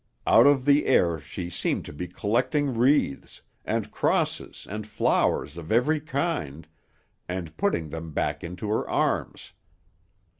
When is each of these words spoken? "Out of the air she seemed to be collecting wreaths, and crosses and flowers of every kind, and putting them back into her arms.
"Out 0.25 0.47
of 0.47 0.65
the 0.65 0.87
air 0.87 1.19
she 1.19 1.47
seemed 1.51 1.85
to 1.85 1.93
be 1.93 2.07
collecting 2.07 2.75
wreaths, 2.75 3.43
and 3.63 3.91
crosses 3.91 4.65
and 4.67 4.87
flowers 4.87 5.59
of 5.59 5.71
every 5.71 5.99
kind, 5.99 6.67
and 7.29 7.55
putting 7.55 7.89
them 7.89 8.11
back 8.11 8.43
into 8.43 8.69
her 8.69 8.89
arms. 8.89 9.53